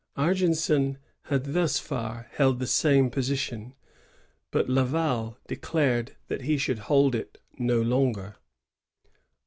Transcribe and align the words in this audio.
Argenson 0.17 0.97
had 1.25 1.53
thus 1.53 1.77
far 1.77 2.27
held 2.33 2.57
the 2.57 2.65
same 2.65 3.11
position; 3.11 3.75
but 4.49 4.67
Laval 4.67 5.37
declared 5.45 6.15
that 6.27 6.41
he 6.41 6.57
should 6.57 6.79
hold 6.79 7.13
it 7.13 7.37
no 7.59 7.79
longer. 7.79 8.37